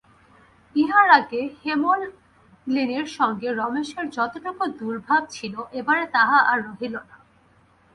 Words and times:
ইহার 0.75 1.07
আগে 1.09 1.41
হেমনলিনীর 1.61 3.07
সঙ্গে 3.17 3.47
রমেশের 3.51 4.05
যতটুকু 4.09 4.63
দূরভাব 4.79 5.21
ছিল, 5.29 5.53
এবারে 5.71 6.05
তাহা 6.13 6.37
আর 6.51 6.57
রহিল 6.67 6.95
না। 7.09 7.15